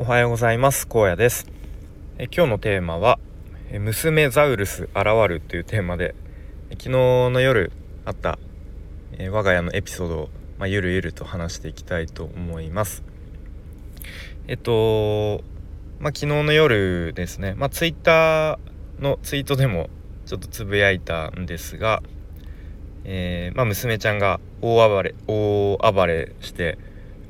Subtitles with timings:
[0.00, 0.86] おはようございます。
[0.88, 1.44] 荒野です。
[2.18, 3.18] え今日のテーマは
[3.80, 6.14] 娘ザウルス現るというテーマで
[6.70, 7.72] 昨日の夜
[8.04, 8.38] あった
[9.18, 13.02] え我が家のエピソードを、まあ、ゆるゆると話していきたいと思います。
[14.46, 15.42] えっと
[15.98, 17.54] まあ昨日の夜ですね。
[17.56, 19.90] まあツイッターのツイートでも
[20.26, 22.04] ちょっとつぶやいたんですが
[23.02, 26.78] えー、まあ、娘ちゃんが大暴れ大暴れして、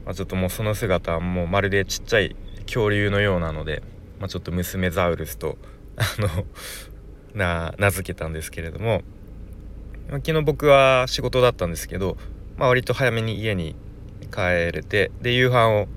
[0.05, 2.37] まあ、ちょっともうその姿はもうまるでちっちゃい
[2.69, 3.83] 恐竜のようなので、
[4.21, 5.57] まあ、ちょっと娘ザウルスと
[5.97, 6.45] あの
[7.35, 9.03] な名付けたんですけれども、
[10.11, 12.17] 昨日僕は仕事だったんですけど、
[12.57, 13.75] まあ、割と早めに家に
[14.33, 15.89] 帰れてで夕飯を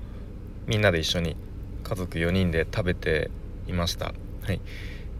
[0.66, 1.36] みんなで一緒に
[1.84, 3.30] 家族4人で食べて
[3.66, 4.14] いました。
[4.42, 4.60] はい、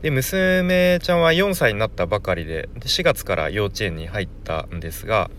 [0.03, 5.31] で娘ちゃんは4歳になったばかりでで4月から幼稚園に入ったんですが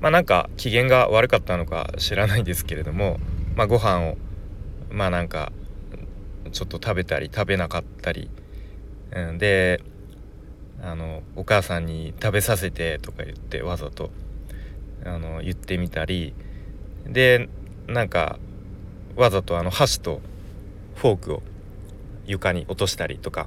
[0.00, 3.18] まあなんか機嫌が悪かったのか知らないですけれども、
[3.56, 4.16] まあ、ご飯を
[4.94, 5.52] まあなんか
[6.52, 8.30] ちょっと食べたり食べなかったり、
[9.12, 9.82] うん、で
[10.82, 14.10] あのお母さんに食べさせてとか言ってわざと
[15.04, 16.34] あの言ってみたり。
[17.06, 17.50] で
[17.86, 18.38] なんか
[19.14, 20.22] わざとあの箸と
[20.94, 21.42] フォークを
[22.24, 23.46] 床に落としたりとか、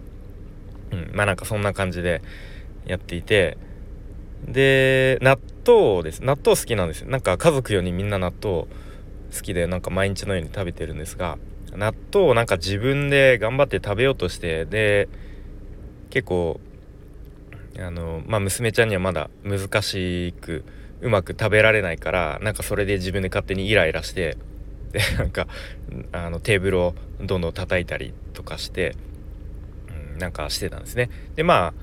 [0.92, 2.22] うん、まあなんかそんな感じで
[2.86, 3.58] やっていて。
[4.48, 6.24] で納豆です。
[6.24, 7.10] 納豆好きなんですよ。
[7.10, 8.66] なんか家族4人みんな納豆
[9.34, 11.38] 好きでなんか毎日のように食べてるんですが
[11.72, 15.10] 納豆をなんか自分で頑張って食べようとしてで
[16.10, 16.60] 結構
[17.80, 20.64] あのまあ娘ちゃんにはまだ難しく
[21.02, 24.38] うまく食べられないからなんかそれで自分で勝手にイライラして
[24.92, 25.48] でなんか
[26.12, 28.96] あのテーブルをどんどん叩いたりとかして、
[30.14, 31.10] うん、なんかしてたんですね。
[31.36, 31.74] でまあ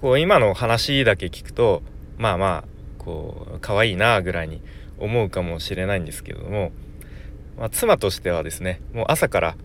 [0.00, 1.82] こう今の話だけ聞くと
[2.16, 2.64] まあまあ
[2.98, 4.62] こう可愛いなぐらいに
[5.00, 6.72] 思うかもしれないんですけども、
[7.58, 9.56] まあ、妻としてはですねもう朝から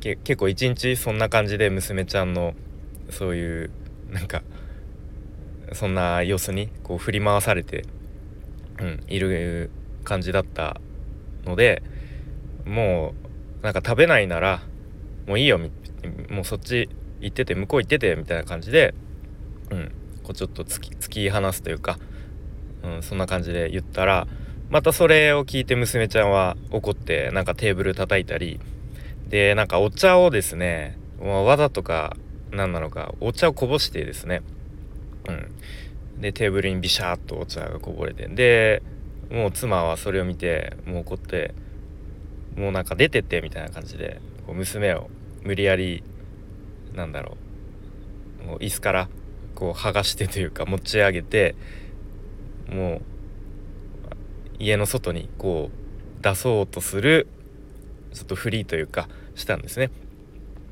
[0.00, 2.54] 結構一日そんな感じで娘ちゃんの
[3.10, 3.70] そういう
[4.10, 4.42] なんか
[5.72, 7.84] そんな様子にこう振り回されて、
[8.78, 9.70] うん、いる
[10.04, 10.80] 感じだった
[11.44, 11.82] ので
[12.64, 13.14] も
[13.60, 14.62] うなんか食べないなら
[15.26, 16.88] もういいよもうそっち
[17.20, 18.94] 行ってて向こう行っててみたいな感じで、
[19.70, 19.92] うん、
[20.22, 21.98] こうちょっと突き突き放すというか、
[22.84, 24.28] うん、そんな感じで言ったら
[24.68, 28.60] またそれを聞いて娘ちゃんは怒ってなんかテーブル叩いたり。
[29.28, 32.16] でなんかお茶をですねわざとか
[32.52, 34.42] 何なのかお茶をこぼしてですね。
[35.28, 36.20] うん。
[36.20, 38.26] でテーブルにビシャーっとお茶がこぼれて。
[38.28, 38.82] で
[39.30, 41.54] もう妻はそれを見てもう怒って
[42.56, 45.10] もうなんか出てってみたいな感じでこう娘を
[45.42, 46.02] 無理やり
[46.94, 47.36] なんだろ
[48.42, 49.08] うもう椅子から
[49.54, 51.54] こう剥がしてというか持ち上げて
[52.68, 53.02] もう
[54.58, 55.70] 家の外にこ
[56.20, 57.28] う出そうとする
[58.12, 59.90] ちょっとフリーというかしたんですね。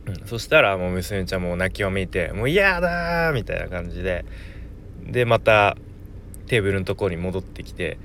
[0.07, 4.25] うん、そしたらもう娘ちゃんも泣きわめいて「もう嫌だ!」みたいな感じで
[5.07, 5.77] でまた
[6.47, 7.99] テーブルのところに戻ってきて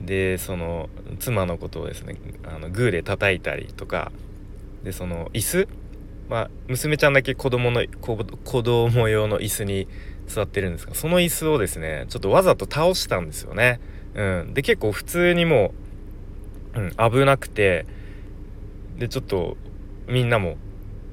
[0.00, 4.12] でその妻のことをですねあのグーで叩いたりとか
[4.84, 5.68] でその椅子
[6.28, 9.88] まあ娘ちゃんだけ子供の子供用の椅子に
[10.26, 13.80] 座ってるんですがその椅子をですねちょっとわざと倒したんですよね。
[14.14, 15.72] うん、で結構普通にも
[16.74, 17.86] う、うん、危なくて
[18.98, 19.56] でちょっと
[20.08, 20.56] みんなも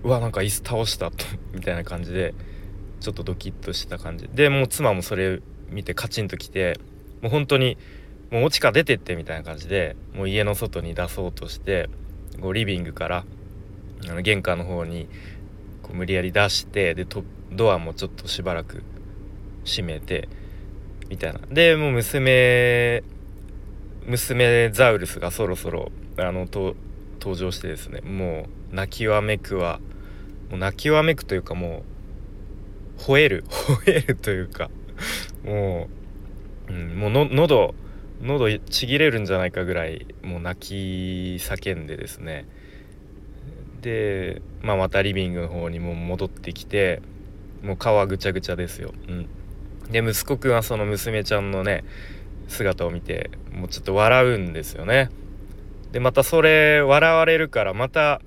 [0.04, 2.34] うわなんか椅子倒したと みたいな感じで
[3.00, 4.28] ちょっとドキッとした感じ。
[4.34, 6.80] でもう妻もそれ見てカチンときて
[7.22, 7.78] もう本当に
[8.32, 11.90] もうおちか出てってみたいな感じでもう家の外に出そうとして
[12.42, 13.26] こうリビングから
[14.10, 15.08] あの玄関の方に
[15.82, 17.06] こう無理やり出してで
[17.52, 18.84] ドアもちょっとしばらく
[19.66, 20.28] 閉めて
[21.10, 21.40] みたいな。
[21.50, 23.04] でもう娘
[24.06, 26.76] 娘ザウルスがそろそろあの登
[27.36, 29.80] 場してですねもう泣きわめくは
[30.50, 31.84] もう泣きわめくというかも
[32.98, 33.44] う吠える
[33.86, 34.70] 吠えるというか
[35.44, 35.90] も
[36.70, 37.76] う、うん、もうの喉
[38.22, 42.46] 喉ちぎれるんじゃないかぐらいもう泣き叫んでですね。
[43.82, 47.02] で、まあ、またリビングの方にも戻ってきて
[47.62, 48.94] もう顔はぐちゃぐちゃですよ。
[49.08, 49.30] うん、
[49.92, 51.84] で息子くんはその娘ちゃんのね
[52.48, 55.10] 姿を見てもうちょっと笑うんですよね。
[55.92, 58.22] でまたそれ笑われるからまた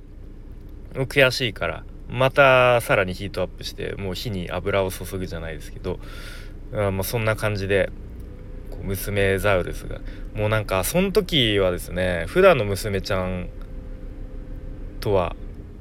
[0.94, 6.00] 悔しいからまたさらにヒートアップしてもう火に油を注ぐじゃないですけど
[6.74, 7.90] あまあそんな感じで
[8.82, 10.00] 娘ザウルスが
[10.34, 13.50] もうなんかその時はですね普段の娘ちゃん
[15.00, 15.36] とは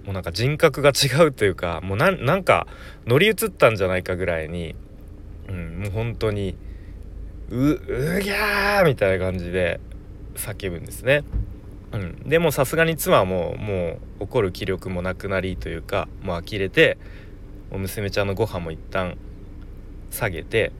[0.05, 2.67] もうなんか人格が違うというかもうなんか
[3.05, 4.75] 乗り移ったんじゃないかぐらいに、
[5.79, 6.55] もう本当に
[7.49, 9.79] ううぎゃーみたいな感じで
[10.35, 11.23] 叫ぶんですね。
[11.91, 16.97] うん、でもさすがに妻ももう怒る気力もなくなりというかもう呆れて
[17.71, 19.17] もう娘ちゃんのご飯も一旦
[20.11, 20.71] 下げて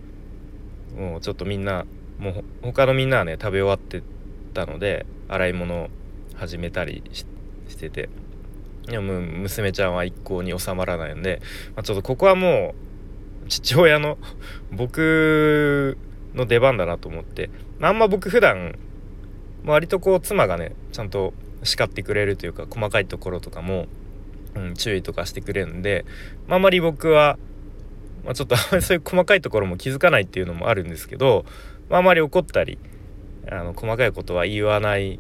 [0.96, 1.86] もうちょっとみんな
[2.20, 4.04] もう他のみんなはね食べ終わって
[4.54, 5.90] たので洗い物を
[6.36, 7.26] 始めたりし
[7.76, 8.10] てて
[8.88, 11.42] いやも娘ちゃんは一向に収まらないので、
[11.76, 12.89] まあ、ちょっとここはもう
[13.50, 14.18] 父親の
[14.72, 15.98] 僕
[16.34, 17.50] の出番だなと思って。
[17.82, 18.78] あんま僕普段
[19.66, 23.88] 割とこう妻がねちゃんと叱ってくれるというか細かいところとかも、
[24.56, 26.06] うん、注意とかしてくれるんで、
[26.48, 27.38] まあ、あまり僕は、
[28.24, 31.46] まあ、ちょっとあまりそういう細かいところも気づかないっていうのもあるんですけど、
[31.90, 32.78] まあ、あまり怒ったり
[33.50, 35.20] あの細かいことは言わない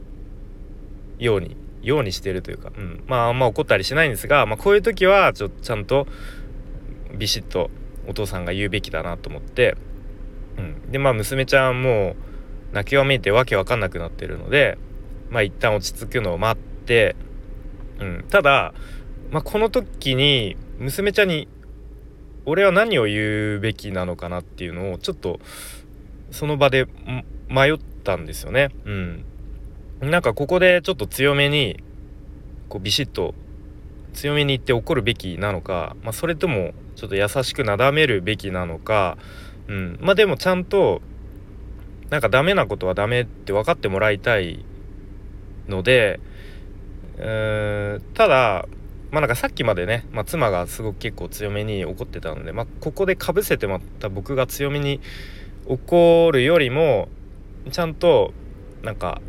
[1.17, 6.07] ようにようにしてるというか、うん、まああんま怒ったりしないんですが、まあ、こういう時はちょちゃんと
[7.17, 7.69] ビシッと
[8.09, 9.77] お父さんが言うべきだなと思って、
[10.57, 12.15] うん、でまあ娘ちゃんも
[12.73, 14.77] 泣きわめいてわけわかんなくなってるので
[15.29, 17.15] まあ一旦落ち着くのを待って、
[17.99, 18.73] うん、ただ、
[19.31, 21.47] まあ、この時に娘ちゃんに
[22.45, 25.39] 俺は何を言うべきなのかなっていうのをちょっと
[26.31, 26.87] その場で
[27.47, 28.69] 迷ったんですよね。
[28.85, 29.25] うん、
[30.01, 31.83] なんかここでちょっと強めに
[32.69, 33.35] こうビシッと
[34.13, 39.17] 強めに言って怒るべきなのか、まあ、それともちょっと優しくなだめるべきなのか、
[39.69, 41.01] うん、まあでもちゃんと
[42.09, 44.65] なんかダメなことはダメって分かってもらいたい
[45.69, 46.19] ので、
[47.17, 48.67] えー、ただ
[49.11, 54.99] まあなんかさっきまでね、まあ、妻がすごく結構強めに怒ってたので、まあ、ここでかぶせてまた僕が強めに
[55.67, 57.07] 怒るよりも
[57.71, 58.33] ちゃんと
[58.83, 59.21] なんか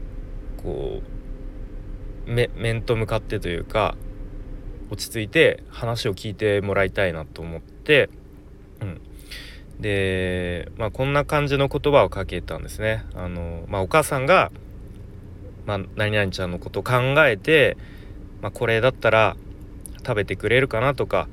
[0.61, 1.03] こ
[2.27, 3.97] う面と向かってというか
[4.91, 8.11] 落ち着いて話を聞いてもらいたいなと思って、
[8.81, 9.01] うん、
[9.81, 13.05] で、まあ、こんな感じの言葉をかけたんですね。
[13.15, 14.51] あのまあ、お母さんが、
[15.67, 16.93] まあ、何々ちゃんのことを考
[17.27, 17.77] えて、
[18.43, 19.37] まあ、これだったら
[19.99, 21.29] 食べてくれるかなとか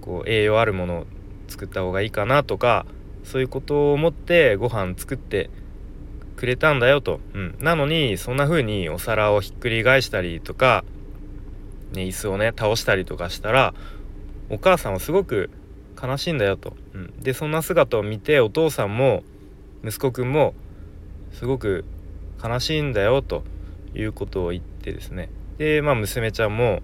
[0.00, 1.06] こう栄養あるものを
[1.48, 2.86] 作った方がいいかなとか
[3.24, 5.50] そういうことを思ってご飯作って
[6.36, 10.84] くれたんだよと、うん、なのにそんな風にお皿をひっくり返したりとか、
[11.92, 13.74] ね、椅子をね倒したりとかしたら
[14.50, 15.50] お母さんはすごく
[16.00, 19.22] 悲しいんだよと、うん、でそんな姿を見てお父さんも
[19.84, 20.54] 息子くんも
[21.32, 21.84] すごく
[22.42, 23.42] 悲しいんだよと
[23.94, 25.28] いうことを言ってですね。
[25.58, 26.80] でまあ娘ちゃんも、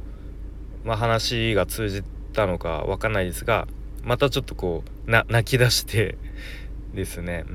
[0.84, 2.02] まあ、話が通じ
[2.32, 3.68] たのか分かんないですが
[4.02, 6.18] またちょっとこう泣き出して
[6.92, 7.52] ですね、う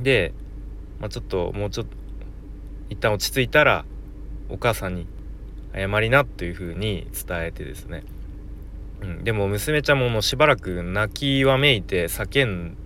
[0.00, 0.32] ん、で
[1.02, 1.96] まあ、ちょっともうちょっと
[2.88, 3.84] 一旦落ち着いたら
[4.48, 5.08] お母さんに
[5.74, 8.04] 謝りなというふうに伝えてですね、
[9.00, 12.76] うん、でも娘ちゃんももうしばらく泣きわめいて叫ん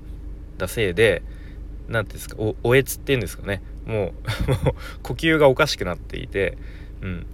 [0.59, 1.23] だせいで
[1.89, 3.63] 何ていうんですかおおえつっていうんですかね。
[3.87, 4.13] もう
[5.03, 6.59] 呼吸がおかしくなっていて、
[7.03, 7.27] うん、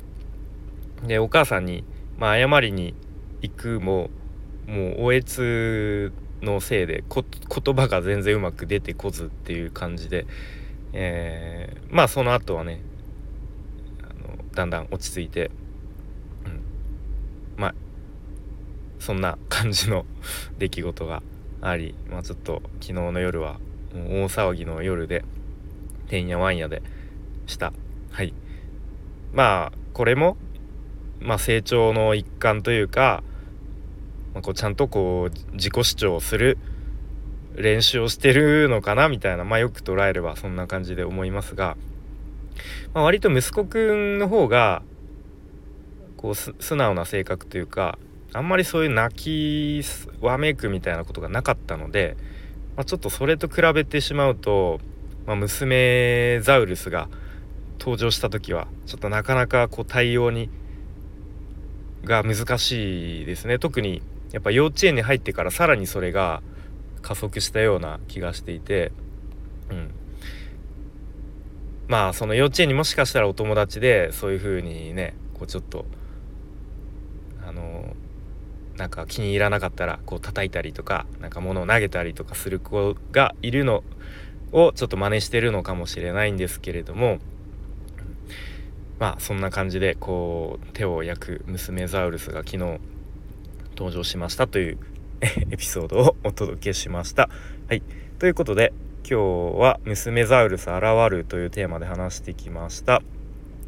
[1.07, 1.85] でお母さんに、
[2.19, 2.95] まあ、謝りに
[3.41, 4.11] 行くも
[4.67, 6.13] もうおえつ
[6.43, 10.27] のせいで言葉が全然うまく出てこずっていう感じで
[10.93, 12.81] えー、まあその後はね
[14.55, 15.51] だんだん落ち着いて、
[16.45, 16.61] うん、
[17.57, 17.75] まあ
[18.99, 20.07] そんな感じの
[20.59, 21.23] 出来事が
[21.61, 23.59] あり、まあ、ちょっと昨日の夜は
[23.95, 25.25] 大騒ぎの夜で
[26.09, 26.83] てんやわんやで
[27.47, 27.73] した。
[28.11, 28.35] はい。
[29.33, 30.37] まあこれも、
[31.21, 33.23] まあ、成長の一環というか、
[34.35, 36.59] まあ、こうちゃんとこう自己主張する
[37.55, 41.77] 練習をしてるのかなみたいなまあよく捉えればそんな感じで思いますが、
[42.95, 44.83] まあ、割と息子くんの方が
[46.17, 47.99] こう素直な性格というか
[48.33, 49.83] あんまりそういう泣き
[50.21, 52.17] わめくみたいなことがなかったので、
[52.77, 54.81] まあ、ちょっとそれと比べてしまうと、
[55.27, 57.09] まあ、娘ザウルスが
[57.79, 60.49] 登場した時はちょっとなかなかこう対応に
[62.05, 63.59] が難しいですね。
[63.59, 66.43] 特にやっぱ幼稚園に入ってからさらにそれが
[67.03, 68.93] 加速したような気がしていて、
[69.71, 69.91] うん、
[71.89, 75.85] まあその幼稚園にもしかしたらお友達でそういう風にねこうちょっと
[77.47, 77.95] あの
[78.77, 83.83] なんか気に入らなかったらこう叩いたりとかなんか物を投げたりとかする子がいるの
[84.53, 87.19] をちょっと真似してるのかもしれないんですけれども
[88.99, 92.79] まあそんな感じでこう手を焼く娘ザウルスが昨日
[93.77, 94.79] 登場しましたという
[95.51, 97.29] エピソードをお届けしました。
[97.69, 97.83] はい、
[98.19, 98.73] ということで
[99.09, 103.03] 今日は「娘ザウルス現る」というテーマで話してきました。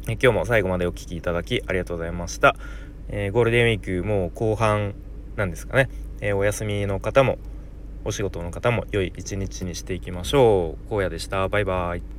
[0.07, 2.55] 今日も最後までお聴きいただきありがとうございました。
[3.09, 4.95] えー、ゴールデンウィークもう後半
[5.35, 5.89] なんですかね、
[6.21, 7.37] えー、お休みの方も
[8.05, 10.93] お仕事の方も良い一日にしていきましょう。
[10.93, 11.47] 荒野でした。
[11.49, 12.14] バイバイ。